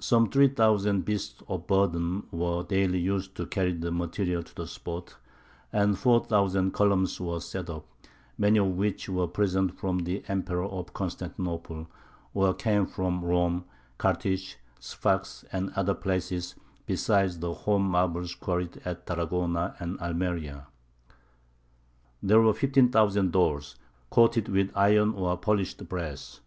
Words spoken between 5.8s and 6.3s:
four